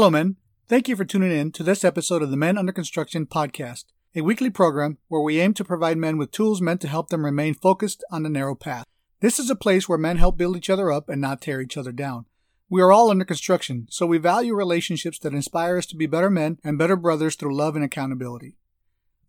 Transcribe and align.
Hello, 0.00 0.08
men. 0.08 0.36
Thank 0.66 0.88
you 0.88 0.96
for 0.96 1.04
tuning 1.04 1.30
in 1.30 1.52
to 1.52 1.62
this 1.62 1.84
episode 1.84 2.22
of 2.22 2.30
the 2.30 2.36
Men 2.38 2.56
Under 2.56 2.72
Construction 2.72 3.26
podcast, 3.26 3.84
a 4.16 4.22
weekly 4.22 4.48
program 4.48 4.96
where 5.08 5.20
we 5.20 5.38
aim 5.38 5.52
to 5.52 5.62
provide 5.62 5.98
men 5.98 6.16
with 6.16 6.30
tools 6.30 6.62
meant 6.62 6.80
to 6.80 6.88
help 6.88 7.10
them 7.10 7.22
remain 7.22 7.52
focused 7.52 8.02
on 8.10 8.22
the 8.22 8.30
narrow 8.30 8.54
path. 8.54 8.86
This 9.20 9.38
is 9.38 9.50
a 9.50 9.54
place 9.54 9.90
where 9.90 9.98
men 9.98 10.16
help 10.16 10.38
build 10.38 10.56
each 10.56 10.70
other 10.70 10.90
up 10.90 11.10
and 11.10 11.20
not 11.20 11.42
tear 11.42 11.60
each 11.60 11.76
other 11.76 11.92
down. 11.92 12.24
We 12.70 12.80
are 12.80 12.90
all 12.90 13.10
under 13.10 13.26
construction, 13.26 13.88
so 13.90 14.06
we 14.06 14.16
value 14.16 14.54
relationships 14.54 15.18
that 15.18 15.34
inspire 15.34 15.76
us 15.76 15.84
to 15.88 15.96
be 15.96 16.06
better 16.06 16.30
men 16.30 16.56
and 16.64 16.78
better 16.78 16.96
brothers 16.96 17.36
through 17.36 17.54
love 17.54 17.76
and 17.76 17.84
accountability. 17.84 18.56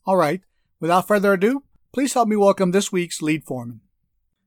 All 0.06 0.16
right, 0.16 0.40
without 0.80 1.06
further 1.06 1.34
ado, 1.34 1.64
please 1.92 2.14
help 2.14 2.30
me 2.30 2.38
welcome 2.38 2.72
this 2.72 2.94
week's 2.94 3.22
lead 3.22 3.44
foreman. 3.44 3.82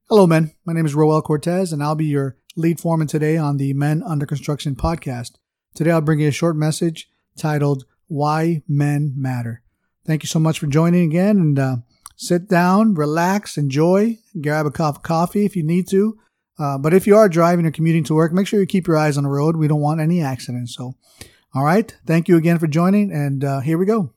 Hello, 0.09 0.27
men. 0.27 0.55
My 0.65 0.73
name 0.73 0.87
is 0.87 0.95
Roel 0.95 1.21
Cortez, 1.21 1.71
and 1.71 1.83
I'll 1.83 1.95
be 1.95 2.07
your 2.07 2.39
lead 2.57 2.81
foreman 2.81 3.09
today 3.09 3.37
on 3.37 3.59
the 3.59 3.75
Men 3.75 4.03
Under 4.03 4.25
Construction 4.25 4.75
podcast. 4.75 5.33
Today 5.75 5.91
I'll 5.91 6.01
bring 6.01 6.21
you 6.21 6.29
a 6.29 6.33
short 6.33 6.55
message 6.55 7.11
titled 7.37 7.85
Why 8.07 8.63
Men 8.69 9.13
Matter. 9.17 9.63
Thank 10.07 10.23
you 10.23 10.29
so 10.29 10.39
much 10.39 10.61
for 10.61 10.69
joining 10.69 11.09
again 11.09 11.37
and 11.39 11.59
uh, 11.59 11.77
sit 12.15 12.49
down, 12.49 12.95
relax, 12.95 13.59
enjoy, 13.59 14.19
grab 14.41 14.67
a 14.67 14.71
cup 14.71 14.97
of 14.97 15.03
coffee 15.03 15.45
if 15.45 15.57
you 15.57 15.65
need 15.65 15.89
to. 15.89 16.17
Uh, 16.61 16.79
but 16.79 16.95
if 16.95 17.09
you 17.09 17.17
are 17.17 17.29
driving 17.29 17.67
or 17.67 17.73
commuting 17.73 18.05
to 18.05 18.15
work, 18.15 18.33
make 18.33 18.47
sure 18.47 18.61
you 18.61 18.67
keep 18.67 18.87
your 18.87 18.97
eyes 18.97 19.17
on 19.19 19.25
the 19.25 19.31
road. 19.31 19.57
We 19.57 19.67
don't 19.67 19.81
want 19.81 20.01
any 20.01 20.23
accidents. 20.23 20.77
So, 20.77 20.95
all 21.53 21.65
right. 21.65 21.93
Thank 22.07 22.29
you 22.29 22.37
again 22.37 22.61
for 22.61 22.69
joining. 22.69 23.11
And 23.11 23.43
uh, 23.43 23.59
here 23.59 23.77
we 23.77 23.87
go. 23.87 24.13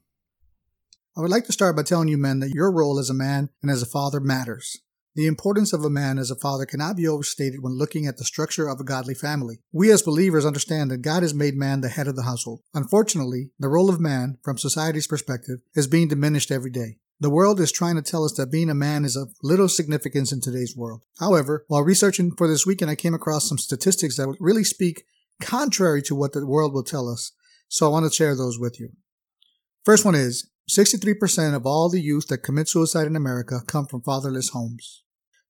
I 1.18 1.22
would 1.22 1.32
like 1.32 1.46
to 1.46 1.54
start 1.54 1.76
by 1.76 1.82
telling 1.82 2.08
you, 2.08 2.20
men, 2.20 2.40
that 2.42 2.52
your 2.52 2.72
role 2.72 3.00
as 3.00 3.10
a 3.10 3.16
man 3.16 3.50
and 3.64 3.72
as 3.72 3.82
a 3.82 3.88
father 3.88 4.20
matters. 4.20 4.78
The 5.18 5.26
importance 5.26 5.74
of 5.74 5.84
a 5.84 5.90
man 5.90 6.20
as 6.20 6.30
a 6.30 6.36
father 6.36 6.68
cannot 6.68 6.96
be 6.96 7.08
overstated 7.08 7.64
when 7.64 7.76
looking 7.76 8.06
at 8.06 8.18
the 8.18 8.24
structure 8.24 8.68
of 8.68 8.80
a 8.80 8.84
godly 8.84 9.16
family. 9.16 9.58
We 9.72 9.92
as 9.92 10.04
believers 10.04 10.46
understand 10.46 10.92
that 10.92 11.02
God 11.02 11.24
has 11.24 11.34
made 11.34 11.56
man 11.56 11.82
the 11.82 11.90
head 11.90 12.08
of 12.08 12.16
the 12.16 12.22
household. 12.22 12.60
Unfortunately, 12.76 13.50
the 13.58 13.68
role 13.68 13.90
of 13.90 14.00
man, 14.00 14.38
from 14.44 14.60
society's 14.60 15.08
perspective, 15.08 15.62
is 15.74 15.88
being 15.88 16.08
diminished 16.08 16.52
every 16.52 16.70
day. 16.70 17.00
The 17.20 17.32
world 17.32 17.60
is 17.60 17.72
trying 17.72 17.96
to 17.96 18.04
tell 18.04 18.26
us 18.26 18.34
that 18.34 18.52
being 18.52 18.70
a 18.70 18.76
man 18.76 19.04
is 19.04 19.16
of 19.16 19.34
little 19.42 19.68
significance 19.68 20.32
in 20.32 20.40
today's 20.40 20.76
world. 20.78 21.04
However, 21.20 21.66
while 21.68 21.82
researching 21.82 22.36
for 22.38 22.48
this 22.48 22.68
weekend, 22.68 22.92
I 22.92 22.96
came 22.96 23.16
across 23.16 23.50
some 23.50 23.58
statistics 23.58 24.18
that 24.18 24.38
really 24.40 24.64
speak 24.64 25.04
contrary 25.42 26.04
to 26.04 26.16
what 26.16 26.34
the 26.34 26.46
world 26.46 26.76
will 26.76 26.84
tell 26.84 27.10
us. 27.10 27.32
So 27.70 27.88
I 27.88 27.90
want 27.90 28.06
to 28.06 28.16
share 28.16 28.36
those 28.36 28.60
with 28.60 28.80
you. 28.80 28.90
First 29.84 30.06
one 30.06 30.14
is 30.14 30.48
63% 30.70 31.56
of 31.56 31.66
all 31.66 31.90
the 31.90 32.02
youth 32.02 32.28
that 32.28 32.44
commit 32.44 32.70
suicide 32.70 33.08
in 33.08 33.16
America 33.16 33.62
come 33.66 33.88
from 33.88 34.04
fatherless 34.04 34.50
homes. 34.50 35.02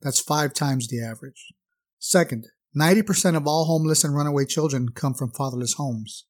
That's 0.02 0.20
five 0.20 0.54
times 0.54 0.88
the 0.88 1.04
average. 1.04 1.54
Second, 2.00 2.48
90% 2.78 3.36
of 3.36 3.48
all 3.48 3.66
homeless 3.66 4.04
and 4.04 4.16
runaway 4.16 4.46
children 4.46 4.90
come 4.90 5.14
from 5.14 5.32
fatherless 5.32 5.74
homes. 5.74 6.26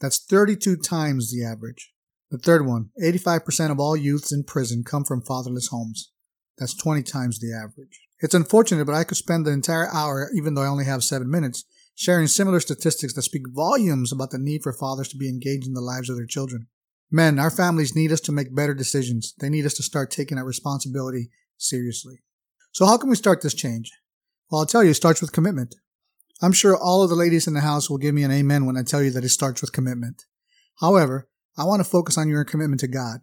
That's 0.00 0.18
32 0.24 0.76
times 0.76 1.30
the 1.30 1.44
average. 1.44 1.92
The 2.30 2.38
third 2.38 2.66
one, 2.66 2.90
85% 3.00 3.70
of 3.70 3.78
all 3.78 3.96
youths 3.96 4.32
in 4.32 4.42
prison 4.42 4.82
come 4.84 5.04
from 5.04 5.22
fatherless 5.22 5.68
homes. 5.68 6.10
That's 6.58 6.74
20 6.74 7.02
times 7.02 7.38
the 7.38 7.52
average. 7.52 8.00
It's 8.20 8.34
unfortunate, 8.34 8.84
but 8.84 8.94
I 8.94 9.04
could 9.04 9.16
spend 9.16 9.44
the 9.44 9.52
entire 9.52 9.88
hour, 9.92 10.30
even 10.34 10.54
though 10.54 10.62
I 10.62 10.68
only 10.68 10.84
have 10.84 11.04
seven 11.04 11.30
minutes, 11.30 11.64
sharing 11.94 12.26
similar 12.26 12.60
statistics 12.60 13.14
that 13.14 13.22
speak 13.22 13.42
volumes 13.48 14.12
about 14.12 14.30
the 14.30 14.38
need 14.38 14.62
for 14.62 14.72
fathers 14.72 15.08
to 15.08 15.16
be 15.16 15.28
engaged 15.28 15.66
in 15.66 15.74
the 15.74 15.80
lives 15.80 16.08
of 16.08 16.16
their 16.16 16.26
children. 16.26 16.68
Men, 17.10 17.38
our 17.38 17.50
families 17.50 17.94
need 17.94 18.10
us 18.10 18.20
to 18.22 18.32
make 18.32 18.54
better 18.54 18.74
decisions. 18.74 19.34
They 19.38 19.50
need 19.50 19.66
us 19.66 19.74
to 19.74 19.82
start 19.82 20.10
taking 20.10 20.38
our 20.38 20.44
responsibility 20.44 21.30
seriously. 21.58 22.22
So 22.72 22.86
how 22.86 22.96
can 22.96 23.10
we 23.10 23.16
start 23.16 23.42
this 23.42 23.54
change? 23.54 23.92
Well, 24.50 24.60
I'll 24.60 24.66
tell 24.66 24.82
you, 24.82 24.90
it 24.90 24.94
starts 24.94 25.20
with 25.20 25.32
commitment. 25.32 25.74
I'm 26.40 26.52
sure 26.52 26.76
all 26.76 27.02
of 27.02 27.10
the 27.10 27.16
ladies 27.16 27.46
in 27.46 27.52
the 27.52 27.60
house 27.60 27.88
will 27.88 27.98
give 27.98 28.14
me 28.14 28.24
an 28.24 28.32
amen 28.32 28.64
when 28.64 28.78
I 28.78 28.82
tell 28.82 29.02
you 29.02 29.10
that 29.10 29.24
it 29.24 29.28
starts 29.28 29.60
with 29.60 29.72
commitment. 29.72 30.24
However, 30.80 31.28
I 31.56 31.64
want 31.64 31.80
to 31.80 31.88
focus 31.88 32.16
on 32.16 32.28
your 32.28 32.44
commitment 32.44 32.80
to 32.80 32.88
God. 32.88 33.20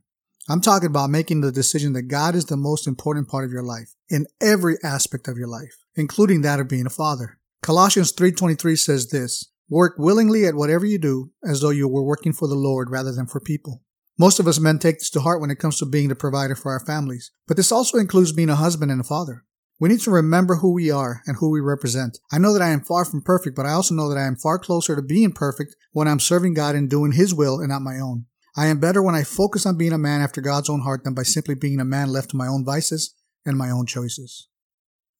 I'm 0.47 0.61
talking 0.61 0.87
about 0.87 1.09
making 1.09 1.41
the 1.41 1.51
decision 1.51 1.93
that 1.93 2.03
God 2.03 2.35
is 2.35 2.45
the 2.45 2.57
most 2.57 2.87
important 2.87 3.27
part 3.27 3.43
of 3.43 3.51
your 3.51 3.63
life 3.63 3.95
in 4.07 4.27
every 4.39 4.77
aspect 4.83 5.27
of 5.27 5.37
your 5.37 5.47
life, 5.47 5.83
including 5.95 6.41
that 6.41 6.59
of 6.59 6.67
being 6.67 6.85
a 6.85 6.91
father. 6.91 7.39
Colossians 7.61 8.11
3:23 8.11 8.75
says 8.75 9.07
this: 9.07 9.45
"Work 9.67 9.95
willingly 9.97 10.45
at 10.45 10.55
whatever 10.55 10.85
you 10.85 10.99
do, 10.99 11.31
as 11.43 11.61
though 11.61 11.69
you 11.71 11.87
were 11.87 12.03
working 12.03 12.33
for 12.33 12.47
the 12.47 12.55
Lord 12.55 12.89
rather 12.89 13.11
than 13.11 13.27
for 13.27 13.39
people." 13.39 13.83
Most 14.19 14.37
of 14.37 14.47
us 14.47 14.59
men 14.59 14.79
take 14.79 14.99
this 14.99 15.09
to 15.11 15.21
heart 15.21 15.39
when 15.39 15.49
it 15.49 15.59
comes 15.59 15.79
to 15.79 15.85
being 15.85 16.09
the 16.09 16.15
provider 16.15 16.53
for 16.53 16.73
our 16.73 16.85
families, 16.85 17.31
but 17.47 17.55
this 17.55 17.71
also 17.71 17.97
includes 17.97 18.33
being 18.33 18.49
a 18.49 18.55
husband 18.55 18.91
and 18.91 18.99
a 18.99 19.05
father. 19.05 19.45
We 19.79 19.87
need 19.87 20.01
to 20.01 20.11
remember 20.11 20.57
who 20.57 20.73
we 20.73 20.91
are 20.91 21.21
and 21.25 21.37
who 21.37 21.49
we 21.49 21.61
represent. 21.61 22.19
I 22.29 22.37
know 22.37 22.51
that 22.51 22.61
I 22.61 22.67
am 22.67 22.81
far 22.81 23.05
from 23.05 23.21
perfect, 23.21 23.55
but 23.55 23.65
I 23.65 23.71
also 23.71 23.95
know 23.95 24.09
that 24.09 24.19
I 24.19 24.27
am 24.27 24.35
far 24.35 24.59
closer 24.59 24.93
to 24.93 25.01
being 25.01 25.31
perfect 25.31 25.73
when 25.93 26.05
I'm 26.05 26.19
serving 26.19 26.53
God 26.53 26.75
and 26.75 26.89
doing 26.89 27.13
His 27.13 27.33
will 27.33 27.59
and 27.59 27.69
not 27.69 27.81
my 27.81 27.97
own. 27.97 28.25
I 28.57 28.65
am 28.65 28.81
better 28.81 29.01
when 29.01 29.15
I 29.15 29.23
focus 29.23 29.65
on 29.65 29.77
being 29.77 29.93
a 29.93 29.97
man 29.97 30.19
after 30.19 30.41
God's 30.41 30.69
own 30.69 30.81
heart 30.81 31.05
than 31.05 31.13
by 31.13 31.23
simply 31.23 31.55
being 31.55 31.79
a 31.79 31.85
man 31.85 32.11
left 32.11 32.31
to 32.31 32.37
my 32.37 32.47
own 32.47 32.65
vices 32.65 33.15
and 33.45 33.57
my 33.57 33.69
own 33.69 33.85
choices. 33.85 34.49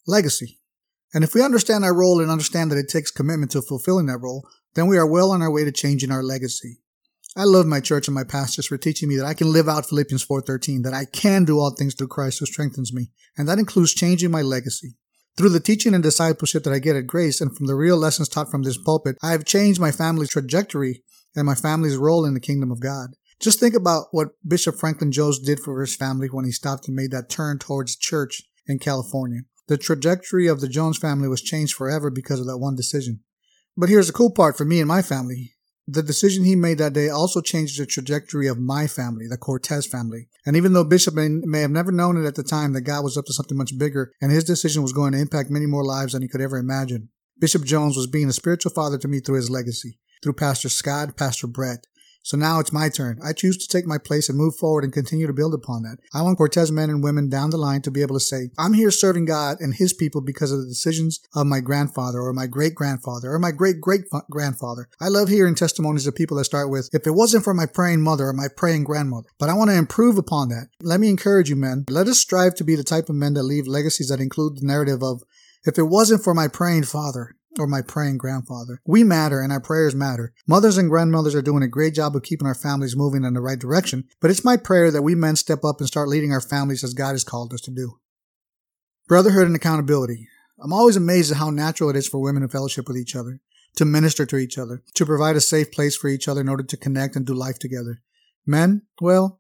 Legacy. 0.08 0.60
And 1.14 1.24
if 1.24 1.34
we 1.34 1.42
understand 1.42 1.86
our 1.86 1.96
role 1.96 2.20
and 2.20 2.30
understand 2.30 2.70
that 2.72 2.78
it 2.78 2.90
takes 2.90 3.12
commitment 3.12 3.52
to 3.52 3.62
fulfilling 3.62 4.08
that 4.08 4.18
role, 4.18 4.46
then 4.76 4.88
we 4.88 4.98
are 4.98 5.08
well 5.08 5.32
on 5.32 5.42
our 5.42 5.52
way 5.52 5.64
to 5.64 5.72
changing 5.72 6.12
our 6.12 6.22
legacy. 6.22 6.82
I 7.36 7.44
love 7.44 7.68
my 7.68 7.80
church 7.80 8.08
and 8.08 8.16
my 8.16 8.24
pastors 8.24 8.66
for 8.66 8.78
teaching 8.78 9.08
me 9.08 9.16
that 9.18 9.26
I 9.26 9.36
can 9.36 9.54
live 9.54 9.70
out 9.70 9.88
Philippians 9.88 10.24
4:13, 10.24 10.82
that 10.82 10.94
I 10.94 11.06
can 11.06 11.46
do 11.46 11.60
all 11.60 11.70
things 11.72 11.94
through 11.94 12.08
Christ 12.08 12.40
who 12.40 12.46
strengthens 12.48 12.92
me, 12.92 13.12
and 13.38 13.48
that 13.48 13.60
includes 13.60 13.94
changing 13.94 14.32
my 14.32 14.42
legacy. 14.42 14.96
Through 15.38 15.50
the 15.50 15.60
teaching 15.60 15.94
and 15.94 16.04
discipleship 16.04 16.64
that 16.64 16.74
I 16.74 16.80
get 16.80 16.96
at 16.96 17.08
Grace 17.08 17.40
and 17.40 17.56
from 17.56 17.68
the 17.68 17.76
real 17.76 17.98
lessons 17.98 18.30
taught 18.30 18.50
from 18.50 18.64
this 18.64 18.78
pulpit, 18.78 19.18
I 19.22 19.32
have 19.32 19.46
changed 19.46 19.80
my 19.80 19.92
family's 19.92 20.30
trajectory 20.30 21.04
and 21.36 21.46
my 21.46 21.56
family's 21.56 21.98
role 21.98 22.26
in 22.26 22.34
the 22.34 22.40
kingdom 22.40 22.72
of 22.72 22.80
God. 22.80 23.12
Just 23.40 23.60
think 23.60 23.74
about 23.74 24.08
what 24.12 24.32
Bishop 24.46 24.76
Franklin 24.76 25.12
Jones 25.12 25.40
did 25.40 25.60
for 25.60 25.80
his 25.80 25.96
family 25.96 26.28
when 26.28 26.46
he 26.46 26.52
stopped 26.52 26.88
and 26.88 26.96
made 26.96 27.12
that 27.12 27.30
turn 27.30 27.58
towards 27.58 27.96
church 27.96 28.42
in 28.68 28.80
California. 28.80 29.42
The 29.68 29.78
trajectory 29.78 30.48
of 30.48 30.62
the 30.62 30.68
Jones 30.68 30.98
family 30.98 31.28
was 31.28 31.42
changed 31.42 31.76
forever 31.76 32.10
because 32.10 32.40
of 32.40 32.48
that 32.48 32.58
one 32.58 32.76
decision. 32.76 33.22
But 33.78 33.88
here's 33.88 34.08
the 34.08 34.14
cool 34.14 34.32
part 34.32 34.58
for 34.58 34.66
me 34.66 34.80
and 34.80 34.88
my 34.88 35.02
family. 35.02 35.54
The 35.92 36.04
decision 36.04 36.46
he 36.46 36.56
made 36.56 36.78
that 36.78 36.94
day 36.94 37.10
also 37.10 37.42
changed 37.42 37.80
the 37.80 37.86
trajectory 37.88 38.48
of 38.48 38.60
my 38.60 38.86
family, 38.86 39.26
the 39.28 39.38
Cortez 39.38 39.88
family. 39.88 40.28
And 40.46 40.56
even 40.56 40.74
though 40.74 40.84
Bishop 40.84 41.16
may, 41.16 41.30
may, 41.30 41.62
have 41.62 41.72
never 41.72 41.92
known 41.92 42.16
it 42.16 42.28
at 42.28 42.36
the 42.36 42.44
time 42.44 42.74
that 42.74 42.82
God 42.82 43.04
was 43.04 43.18
up 43.18 43.26
to 43.26 43.34
something 43.34 43.58
much 43.58 43.76
bigger 43.76 44.12
and 44.22 44.32
his 44.32 44.44
decision 44.44 44.84
was 44.84 44.94
going 44.94 45.14
to 45.14 45.18
impact 45.20 45.50
many 45.50 45.66
more 45.66 45.84
lives 45.84 46.14
than 46.14 46.22
he 46.22 46.28
could 46.28 46.42
ever 46.42 46.58
imagine, 46.58 47.10
Bishop 47.40 47.64
Jones 47.64 47.98
was 47.98 48.06
being 48.06 48.30
a 48.30 48.34
spiritual 48.34 48.72
father 48.72 49.00
to 49.00 49.08
me 49.08 49.20
through 49.20 49.38
his 49.38 49.50
legacy, 49.50 49.98
through 50.22 50.34
Pastor 50.34 50.70
Scott, 50.70 51.18
Pastor 51.18 51.48
Brett, 51.48 51.88
so 52.22 52.38
now 52.38 52.60
it's 52.60 52.74
my 52.74 52.90
turn. 52.90 53.20
I 53.24 53.34
choose 53.34 53.58
to 53.58 53.68
take 53.68 53.86
my 53.86 53.98
place 53.98 54.30
and 54.30 54.38
move 54.38 54.56
forward 54.56 54.84
and 54.84 54.94
continue 54.94 55.28
to 55.28 55.34
build 55.34 55.54
upon 55.54 55.84
that. 55.84 55.98
I 56.14 56.22
want 56.22 56.38
Cortez 56.38 56.72
men 56.72 56.90
and 56.90 57.04
women 57.04 57.30
down 57.30 57.50
the 57.50 57.58
line 57.58 57.82
to 57.84 57.92
be 57.92 58.02
able 58.02 58.16
to 58.16 58.20
say, 58.20 58.50
I'm 58.58 58.74
here 58.74 58.92
serving 58.92 59.26
God 59.26 59.58
and 59.60 59.74
his 59.74 59.94
people 59.94 60.22
because 60.22 60.52
of 60.52 60.60
the 60.60 60.68
decisions 60.68 61.20
of 61.36 61.48
my 61.48 61.60
grandfather 61.60 62.20
or 62.20 62.34
my 62.34 62.48
great 62.48 62.76
grandfather 62.76 63.32
or 63.32 63.40
my 63.40 63.52
great 63.52 63.80
great 63.82 64.02
grandfather. 64.30 64.90
I 65.02 65.08
love 65.08 65.30
hearing 65.30 65.56
testimonies 65.56 66.08
of 66.08 66.16
people 66.16 66.38
that 66.38 66.46
start 66.46 66.70
with, 66.70 66.90
if 66.94 67.08
it 67.08 67.12
wasn't 67.12 67.44
for 67.44 67.54
my 67.54 67.66
praying 67.66 68.02
mother 68.02 68.28
or 68.28 68.34
my 68.34 68.48
praying 68.56 68.84
grandmother. 68.84 69.28
But 69.40 69.50
I 69.50 69.54
want 69.54 69.70
to 69.70 69.78
improve 69.78 70.18
upon 70.18 70.50
that. 70.50 70.68
Let 70.82 71.00
me 71.00 71.10
encourage 71.10 71.50
you, 71.50 71.56
men. 71.56 71.86
Let 71.90 72.08
us 72.08 72.20
strive 72.20 72.56
to 72.56 72.64
be 72.64 72.76
the 72.76 72.84
type 72.84 73.10
of 73.10 73.16
men 73.16 73.34
that 73.36 73.44
leave 73.44 73.68
legacies 73.68 74.10
that 74.10 74.20
include 74.20 74.58
the 74.58 74.68
narrative 74.68 75.02
of, 75.02 75.24
if 75.66 75.78
it 75.78 75.84
wasn't 75.84 76.24
for 76.24 76.34
my 76.34 76.48
praying 76.48 76.84
father, 76.84 77.36
or 77.60 77.68
my 77.68 77.82
praying 77.82 78.18
grandfather. 78.18 78.82
We 78.86 79.04
matter 79.04 79.42
and 79.42 79.52
our 79.52 79.60
prayers 79.62 79.96
matter. 79.96 80.34
Mothers 80.48 80.78
and 80.78 80.90
grandmothers 80.90 81.36
are 81.36 81.42
doing 81.42 81.64
a 81.64 81.68
great 81.68 81.94
job 81.94 82.16
of 82.16 82.24
keeping 82.24 82.48
our 82.48 82.56
families 82.56 82.96
moving 82.96 83.24
in 83.24 83.34
the 83.34 83.42
right 83.42 83.60
direction, 83.60 84.06
but 84.22 84.32
it's 84.32 84.46
my 84.46 84.58
prayer 84.58 84.92
that 84.92 85.02
we 85.02 85.16
men 85.16 85.36
step 85.36 85.64
up 85.64 85.80
and 85.80 85.88
start 85.88 86.08
leading 86.08 86.32
our 86.32 86.42
families 86.42 86.84
as 86.84 86.94
God 86.94 87.12
has 87.12 87.24
called 87.24 87.54
us 87.54 87.62
to 87.62 87.72
do. 87.72 88.00
Brotherhood 89.08 89.48
and 89.48 89.56
accountability. 89.56 90.28
I'm 90.62 90.74
always 90.74 90.96
amazed 90.96 91.32
at 91.32 91.38
how 91.38 91.50
natural 91.50 91.90
it 91.90 91.96
is 91.96 92.08
for 92.08 92.20
women 92.20 92.42
to 92.42 92.48
fellowship 92.48 92.88
with 92.88 92.98
each 92.98 93.16
other, 93.16 93.40
to 93.78 93.86
minister 93.86 94.26
to 94.26 94.38
each 94.38 94.58
other, 94.58 94.84
to 94.96 95.06
provide 95.06 95.36
a 95.36 95.42
safe 95.42 95.72
place 95.72 95.96
for 95.96 96.10
each 96.10 96.28
other 96.28 96.42
in 96.42 96.50
order 96.50 96.64
to 96.64 96.78
connect 96.78 97.16
and 97.16 97.26
do 97.26 97.34
life 97.34 97.60
together. 97.60 98.02
Men, 98.46 98.84
well, 99.02 99.39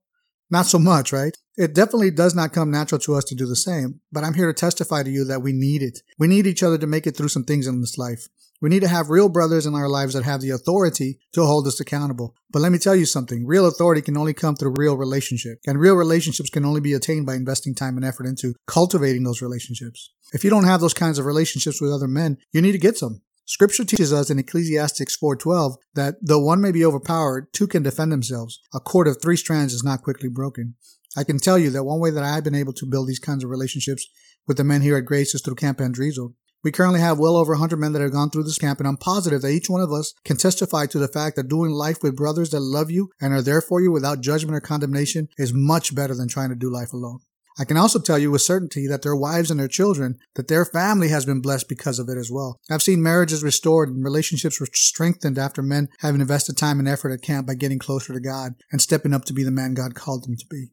not 0.50 0.66
so 0.66 0.80
much, 0.80 1.12
right? 1.12 1.36
It 1.58 1.76
definitely 1.76 2.12
does 2.12 2.34
not 2.34 2.54
come 2.54 2.72
natural 2.72 3.00
to 3.00 3.16
us 3.16 3.26
to 3.26 3.36
do 3.36 3.46
the 3.46 3.56
same, 3.56 4.00
but 4.12 4.24
I'm 4.24 4.34
here 4.34 4.48
to 4.48 4.54
testify 4.54 5.04
to 5.04 5.10
you 5.10 5.26
that 5.26 5.42
we 5.42 5.52
need 5.52 5.82
it. 5.82 6.00
We 6.18 6.28
need 6.28 6.48
each 6.48 6.64
other 6.64 6.78
to 6.78 6.88
make 6.88 7.06
it 7.06 7.18
through 7.18 7.28
some 7.30 7.44
things 7.44 7.68
in 7.68 7.82
this 7.82 7.98
life. 7.98 8.28
We 8.62 8.70
need 8.70 8.82
to 8.82 8.90
have 8.90 9.10
real 9.10 9.30
brothers 9.30 9.66
in 9.66 9.74
our 9.74 9.88
lives 9.88 10.14
that 10.14 10.26
have 10.26 10.42
the 10.42 10.50
authority 10.50 11.20
to 11.34 11.46
hold 11.46 11.66
us 11.68 11.80
accountable. 11.80 12.36
But 12.52 12.62
let 12.62 12.72
me 12.72 12.78
tell 12.78 12.96
you 12.96 13.06
something. 13.06 13.46
Real 13.46 13.68
authority 13.68 14.02
can 14.02 14.18
only 14.18 14.34
come 14.34 14.56
through 14.56 14.76
real 14.78 14.98
relationship. 14.98 15.60
And 15.66 15.80
real 15.80 15.96
relationships 15.96 16.50
can 16.50 16.66
only 16.66 16.82
be 16.82 16.94
attained 16.94 17.26
by 17.26 17.36
investing 17.36 17.74
time 17.74 17.96
and 17.96 18.06
effort 18.06 18.26
into 18.26 18.56
cultivating 18.68 19.24
those 19.24 19.42
relationships. 19.42 20.12
If 20.34 20.44
you 20.44 20.50
don't 20.50 20.66
have 20.66 20.82
those 20.82 20.94
kinds 20.94 21.20
of 21.20 21.26
relationships 21.26 21.82
with 21.82 21.92
other 21.92 22.08
men, 22.08 22.38
you 22.52 22.62
need 22.62 22.74
to 22.74 22.78
get 22.78 22.98
some. 22.98 23.22
Scripture 23.50 23.84
teaches 23.84 24.14
us 24.14 24.30
in 24.30 24.38
Ecclesiastes 24.38 25.18
4:12 25.18 25.78
that 25.96 26.18
though 26.22 26.38
one 26.38 26.62
may 26.62 26.72
be 26.72 26.86
overpowered, 26.86 27.52
two 27.52 27.66
can 27.66 27.82
defend 27.82 28.12
themselves. 28.12 28.60
A 28.76 28.80
cord 28.80 29.08
of 29.08 29.20
three 29.20 29.36
strands 29.36 29.74
is 29.74 29.84
not 29.84 30.04
quickly 30.04 30.30
broken. 30.30 30.76
I 31.18 31.24
can 31.24 31.40
tell 31.40 31.58
you 31.58 31.72
that 31.72 31.84
one 31.84 32.00
way 32.00 32.12
that 32.12 32.24
I've 32.24 32.44
been 32.44 32.54
able 32.54 32.74
to 32.74 32.86
build 32.86 33.08
these 33.08 33.18
kinds 33.18 33.44
of 33.44 33.50
relationships 33.50 34.06
with 34.48 34.58
the 34.58 34.64
men 34.64 34.82
here 34.82 34.98
at 34.98 35.06
Grace 35.06 35.34
is 35.34 35.42
through 35.42 35.56
Camp 35.56 35.80
Andrizo. 35.80 36.36
We 36.64 36.72
currently 36.72 37.00
have 37.00 37.18
well 37.18 37.38
over 37.38 37.54
100 37.54 37.78
men 37.78 37.94
that 37.94 38.04
have 38.04 38.12
gone 38.12 38.30
through 38.30 38.44
this 38.44 38.60
camp, 38.60 38.78
and 38.78 38.88
I'm 38.88 38.98
positive 38.98 39.42
that 39.42 39.50
each 39.50 39.68
one 39.68 39.82
of 39.82 39.92
us 39.92 40.14
can 40.24 40.38
testify 40.38 40.86
to 40.86 41.00
the 41.00 41.08
fact 41.08 41.36
that 41.36 41.48
doing 41.48 41.72
life 41.72 42.04
with 42.04 42.16
brothers 42.16 42.52
that 42.52 42.60
love 42.60 42.92
you 42.92 43.10
and 43.20 43.34
are 43.34 43.42
there 43.42 43.62
for 43.62 43.82
you 43.82 43.92
without 43.92 44.22
judgment 44.22 44.58
or 44.58 44.62
condemnation 44.62 45.28
is 45.40 45.54
much 45.56 45.96
better 45.96 46.14
than 46.14 46.28
trying 46.28 46.50
to 46.50 46.56
do 46.56 46.72
life 46.72 46.94
alone. 46.94 47.22
I 47.60 47.66
can 47.66 47.76
also 47.76 48.00
tell 48.00 48.18
you 48.18 48.32
with 48.32 48.42
certainty 48.42 48.88
that 48.88 49.02
their 49.02 49.16
wives 49.16 49.52
and 49.52 49.60
their 49.60 49.68
children, 49.68 50.18
that 50.36 50.48
their 50.48 50.64
family 50.64 51.10
has 51.10 51.26
been 51.26 51.42
blessed 51.42 51.68
because 51.68 52.00
of 52.00 52.08
it 52.08 52.18
as 52.18 52.32
well. 52.32 52.58
I've 52.70 52.82
seen 52.82 53.04
marriages 53.04 53.44
restored 53.44 53.90
and 53.90 54.02
relationships 54.02 54.62
strengthened 54.74 55.38
after 55.38 55.62
men 55.62 55.90
having 56.00 56.22
invested 56.22 56.56
time 56.56 56.80
and 56.80 56.88
effort 56.88 57.12
at 57.12 57.22
camp 57.22 57.48
by 57.48 57.56
getting 57.56 57.78
closer 57.78 58.14
to 58.14 58.20
God 58.22 58.54
and 58.72 58.82
stepping 58.82 59.14
up 59.14 59.26
to 59.26 59.34
be 59.34 59.44
the 59.44 59.52
man 59.52 59.74
God 59.74 59.94
called 59.94 60.24
them 60.24 60.38
to 60.38 60.46
be. 60.50 60.68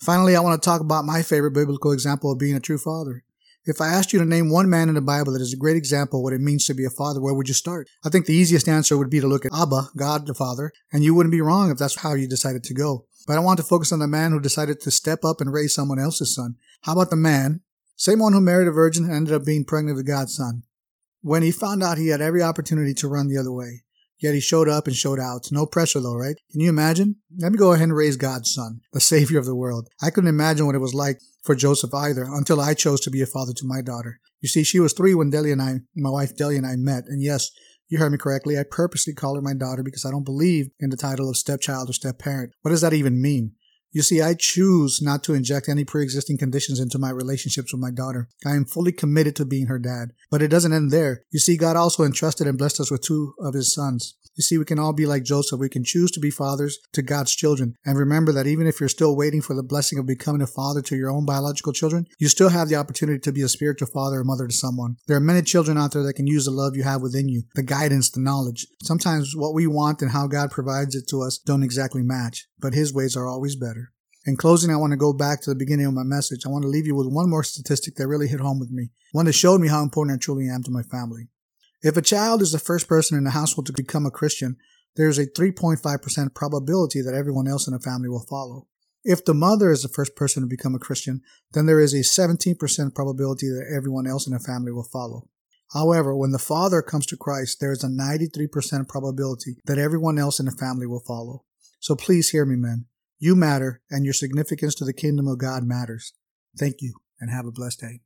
Finally, 0.00 0.36
I 0.36 0.40
want 0.40 0.62
to 0.62 0.64
talk 0.64 0.80
about 0.80 1.04
my 1.04 1.22
favorite 1.22 1.54
biblical 1.54 1.90
example 1.90 2.30
of 2.30 2.38
being 2.38 2.54
a 2.54 2.60
true 2.60 2.78
father. 2.78 3.24
If 3.64 3.80
I 3.80 3.88
asked 3.88 4.12
you 4.12 4.18
to 4.18 4.24
name 4.24 4.50
one 4.50 4.68
man 4.68 4.88
in 4.88 4.96
the 4.96 5.00
Bible 5.00 5.32
that 5.32 5.42
is 5.42 5.52
a 5.52 5.56
great 5.56 5.76
example 5.76 6.18
of 6.18 6.24
what 6.24 6.32
it 6.32 6.40
means 6.40 6.66
to 6.66 6.74
be 6.74 6.84
a 6.84 6.90
father, 6.90 7.20
where 7.20 7.34
would 7.34 7.46
you 7.46 7.54
start? 7.54 7.88
I 8.04 8.08
think 8.08 8.26
the 8.26 8.34
easiest 8.34 8.68
answer 8.68 8.98
would 8.98 9.10
be 9.10 9.20
to 9.20 9.28
look 9.28 9.46
at 9.46 9.54
Abba, 9.54 9.90
God 9.96 10.26
the 10.26 10.34
Father, 10.34 10.72
and 10.92 11.04
you 11.04 11.14
wouldn't 11.14 11.30
be 11.30 11.40
wrong 11.40 11.70
if 11.70 11.78
that's 11.78 12.00
how 12.00 12.14
you 12.14 12.26
decided 12.26 12.64
to 12.64 12.74
go. 12.74 13.06
But 13.26 13.36
I 13.36 13.40
want 13.40 13.58
to 13.58 13.64
focus 13.64 13.92
on 13.92 13.98
the 13.98 14.06
man 14.06 14.32
who 14.32 14.40
decided 14.40 14.80
to 14.80 14.90
step 14.90 15.24
up 15.24 15.40
and 15.40 15.52
raise 15.52 15.74
someone 15.74 15.98
else's 15.98 16.34
son. 16.34 16.56
How 16.82 16.92
about 16.92 17.10
the 17.10 17.16
man, 17.16 17.60
same 17.96 18.18
one 18.18 18.32
who 18.32 18.40
married 18.40 18.68
a 18.68 18.72
virgin 18.72 19.04
and 19.04 19.12
ended 19.12 19.34
up 19.34 19.44
being 19.44 19.64
pregnant 19.64 19.96
with 19.96 20.06
God's 20.06 20.34
son? 20.34 20.62
When 21.20 21.42
he 21.42 21.52
found 21.52 21.82
out 21.82 21.98
he 21.98 22.08
had 22.08 22.20
every 22.20 22.42
opportunity 22.42 22.94
to 22.94 23.08
run 23.08 23.28
the 23.28 23.38
other 23.38 23.52
way, 23.52 23.82
yet 24.18 24.34
he 24.34 24.40
showed 24.40 24.68
up 24.68 24.86
and 24.86 24.96
showed 24.96 25.20
out. 25.20 25.52
No 25.52 25.66
pressure 25.66 26.00
though, 26.00 26.16
right? 26.16 26.36
Can 26.50 26.60
you 26.60 26.68
imagine? 26.68 27.16
Let 27.38 27.52
me 27.52 27.58
go 27.58 27.72
ahead 27.72 27.84
and 27.84 27.96
raise 27.96 28.16
God's 28.16 28.52
son, 28.52 28.80
the 28.92 29.00
savior 29.12 29.38
of 29.38 29.46
the 29.46 29.54
world. 29.54 29.88
I 30.02 30.10
couldn't 30.10 30.28
imagine 30.28 30.66
what 30.66 30.74
it 30.74 30.80
was 30.80 30.94
like 30.94 31.20
for 31.42 31.54
Joseph 31.54 31.94
either 31.94 32.24
until 32.24 32.60
I 32.60 32.74
chose 32.74 33.00
to 33.02 33.10
be 33.10 33.22
a 33.22 33.26
father 33.26 33.52
to 33.52 33.66
my 33.66 33.82
daughter. 33.82 34.20
You 34.40 34.48
see, 34.48 34.64
she 34.64 34.80
was 34.80 34.92
three 34.92 35.14
when 35.14 35.30
Delia 35.30 35.52
and 35.52 35.62
I, 35.62 35.74
my 35.94 36.10
wife 36.10 36.36
Delia 36.36 36.58
and 36.58 36.66
I 36.66 36.74
met. 36.76 37.04
And 37.06 37.22
yes, 37.22 37.50
you 37.92 37.98
heard 37.98 38.10
me 38.10 38.16
correctly. 38.16 38.58
I 38.58 38.62
purposely 38.62 39.12
call 39.12 39.34
her 39.34 39.42
my 39.42 39.52
daughter 39.52 39.82
because 39.82 40.06
I 40.06 40.10
don't 40.10 40.24
believe 40.24 40.70
in 40.80 40.88
the 40.88 40.96
title 40.96 41.28
of 41.28 41.36
stepchild 41.36 41.90
or 41.90 41.92
stepparent. 41.92 42.54
What 42.62 42.70
does 42.70 42.80
that 42.80 42.94
even 42.94 43.20
mean? 43.20 43.52
You 43.90 44.00
see, 44.00 44.22
I 44.22 44.32
choose 44.32 45.02
not 45.02 45.22
to 45.24 45.34
inject 45.34 45.68
any 45.68 45.84
pre-existing 45.84 46.38
conditions 46.38 46.80
into 46.80 46.98
my 46.98 47.10
relationships 47.10 47.70
with 47.70 47.82
my 47.82 47.90
daughter. 47.90 48.30
I 48.46 48.52
am 48.52 48.64
fully 48.64 48.92
committed 48.92 49.36
to 49.36 49.44
being 49.44 49.66
her 49.66 49.78
dad. 49.78 50.12
But 50.30 50.40
it 50.40 50.48
doesn't 50.48 50.72
end 50.72 50.90
there. 50.90 51.24
You 51.30 51.38
see, 51.38 51.58
God 51.58 51.76
also 51.76 52.02
entrusted 52.02 52.46
and 52.46 52.56
blessed 52.56 52.80
us 52.80 52.90
with 52.90 53.02
two 53.02 53.34
of 53.38 53.52
his 53.52 53.74
sons. 53.74 54.16
You 54.34 54.42
see, 54.42 54.56
we 54.56 54.64
can 54.64 54.78
all 54.78 54.92
be 54.92 55.06
like 55.06 55.24
Joseph. 55.24 55.60
We 55.60 55.68
can 55.68 55.84
choose 55.84 56.10
to 56.12 56.20
be 56.20 56.30
fathers 56.30 56.78
to 56.92 57.02
God's 57.02 57.34
children. 57.34 57.74
And 57.84 57.98
remember 57.98 58.32
that 58.32 58.46
even 58.46 58.66
if 58.66 58.80
you're 58.80 58.88
still 58.88 59.16
waiting 59.16 59.42
for 59.42 59.54
the 59.54 59.62
blessing 59.62 59.98
of 59.98 60.06
becoming 60.06 60.40
a 60.40 60.46
father 60.46 60.80
to 60.82 60.96
your 60.96 61.10
own 61.10 61.26
biological 61.26 61.72
children, 61.72 62.06
you 62.18 62.28
still 62.28 62.48
have 62.48 62.68
the 62.68 62.76
opportunity 62.76 63.18
to 63.18 63.32
be 63.32 63.42
a 63.42 63.48
spiritual 63.48 63.88
father 63.88 64.20
or 64.20 64.24
mother 64.24 64.46
to 64.46 64.54
someone. 64.54 64.96
There 65.06 65.16
are 65.16 65.20
many 65.20 65.42
children 65.42 65.76
out 65.76 65.92
there 65.92 66.02
that 66.04 66.14
can 66.14 66.26
use 66.26 66.46
the 66.46 66.50
love 66.50 66.76
you 66.76 66.82
have 66.82 67.02
within 67.02 67.28
you, 67.28 67.42
the 67.54 67.62
guidance, 67.62 68.10
the 68.10 68.20
knowledge. 68.20 68.66
Sometimes 68.82 69.36
what 69.36 69.54
we 69.54 69.66
want 69.66 70.00
and 70.00 70.12
how 70.12 70.26
God 70.26 70.50
provides 70.50 70.94
it 70.94 71.06
to 71.08 71.22
us 71.22 71.38
don't 71.38 71.62
exactly 71.62 72.02
match, 72.02 72.46
but 72.58 72.74
his 72.74 72.94
ways 72.94 73.16
are 73.16 73.26
always 73.26 73.56
better. 73.56 73.92
In 74.24 74.36
closing, 74.36 74.70
I 74.70 74.76
want 74.76 74.92
to 74.92 74.96
go 74.96 75.12
back 75.12 75.40
to 75.42 75.50
the 75.50 75.56
beginning 75.56 75.86
of 75.86 75.94
my 75.94 76.04
message. 76.04 76.46
I 76.46 76.48
want 76.48 76.62
to 76.62 76.68
leave 76.68 76.86
you 76.86 76.94
with 76.94 77.08
one 77.08 77.28
more 77.28 77.42
statistic 77.42 77.96
that 77.96 78.06
really 78.06 78.28
hit 78.28 78.38
home 78.38 78.60
with 78.60 78.70
me, 78.70 78.90
one 79.10 79.26
that 79.26 79.32
showed 79.32 79.60
me 79.60 79.66
how 79.68 79.82
important 79.82 80.16
I 80.16 80.18
truly 80.18 80.48
am 80.48 80.62
to 80.62 80.70
my 80.70 80.82
family. 80.82 81.28
If 81.82 81.96
a 81.96 82.02
child 82.02 82.42
is 82.42 82.52
the 82.52 82.58
first 82.58 82.88
person 82.88 83.18
in 83.18 83.24
the 83.24 83.30
household 83.30 83.66
to 83.66 83.72
become 83.72 84.06
a 84.06 84.10
Christian, 84.10 84.56
there 84.94 85.08
is 85.08 85.18
a 85.18 85.26
3.5% 85.26 86.34
probability 86.34 87.02
that 87.02 87.14
everyone 87.14 87.48
else 87.48 87.66
in 87.66 87.72
the 87.72 87.80
family 87.80 88.08
will 88.08 88.26
follow. 88.28 88.68
If 89.04 89.24
the 89.24 89.34
mother 89.34 89.72
is 89.72 89.82
the 89.82 89.88
first 89.88 90.14
person 90.14 90.42
to 90.42 90.46
become 90.46 90.76
a 90.76 90.78
Christian, 90.78 91.22
then 91.52 91.66
there 91.66 91.80
is 91.80 91.92
a 91.92 91.98
17% 91.98 92.94
probability 92.94 93.48
that 93.48 93.72
everyone 93.74 94.06
else 94.06 94.28
in 94.28 94.32
the 94.32 94.38
family 94.38 94.70
will 94.70 94.88
follow. 94.92 95.28
However, 95.72 96.14
when 96.14 96.30
the 96.30 96.38
father 96.38 96.82
comes 96.82 97.06
to 97.06 97.16
Christ, 97.16 97.58
there 97.58 97.72
is 97.72 97.82
a 97.82 97.88
93% 97.88 98.88
probability 98.88 99.56
that 99.64 99.78
everyone 99.78 100.18
else 100.18 100.38
in 100.38 100.46
the 100.46 100.52
family 100.52 100.86
will 100.86 101.02
follow. 101.04 101.44
So 101.80 101.96
please 101.96 102.30
hear 102.30 102.44
me, 102.44 102.56
men. 102.56 102.86
You 103.18 103.34
matter, 103.34 103.80
and 103.90 104.04
your 104.04 104.14
significance 104.14 104.74
to 104.76 104.84
the 104.84 104.92
kingdom 104.92 105.26
of 105.26 105.38
God 105.38 105.64
matters. 105.64 106.12
Thank 106.56 106.76
you, 106.80 106.94
and 107.20 107.30
have 107.30 107.46
a 107.46 107.52
blessed 107.52 107.80
day. 107.80 108.00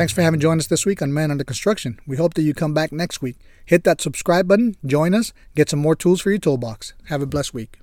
Thanks 0.00 0.14
for 0.14 0.22
having 0.22 0.40
joined 0.40 0.60
us 0.60 0.66
this 0.66 0.86
week 0.86 1.02
on 1.02 1.12
Man 1.12 1.30
Under 1.30 1.44
Construction. 1.44 2.00
We 2.06 2.16
hope 2.16 2.32
that 2.32 2.40
you 2.40 2.54
come 2.54 2.72
back 2.72 2.90
next 2.90 3.20
week. 3.20 3.36
Hit 3.66 3.84
that 3.84 4.00
subscribe 4.00 4.48
button, 4.48 4.76
join 4.86 5.14
us, 5.14 5.34
get 5.54 5.68
some 5.68 5.78
more 5.78 5.94
tools 5.94 6.22
for 6.22 6.30
your 6.30 6.38
toolbox. 6.38 6.94
Have 7.08 7.20
a 7.20 7.26
blessed 7.26 7.52
week. 7.52 7.79